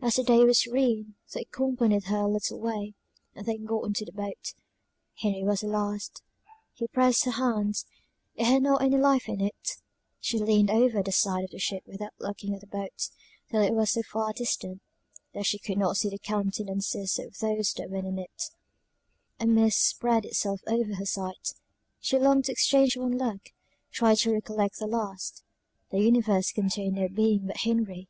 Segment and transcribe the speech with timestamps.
[0.00, 2.94] As the day was serene, they accompanied her a little way,
[3.34, 4.54] and then got into the boat;
[5.16, 6.22] Henry was the last;
[6.72, 7.84] he pressed her hand,
[8.36, 9.76] it had not any life in it;
[10.18, 13.10] she leaned over the side of the ship without looking at the boat,
[13.50, 14.80] till it was so far distant,
[15.34, 18.44] that she could not see the countenances of those that were in it:
[19.38, 21.52] a mist spread itself over her sight
[22.00, 23.50] she longed to exchange one look
[23.92, 25.42] tried to recollect the last;
[25.90, 28.08] the universe contained no being but Henry!